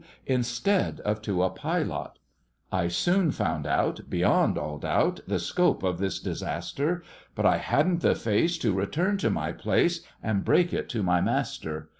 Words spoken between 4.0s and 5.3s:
beyond all doubt,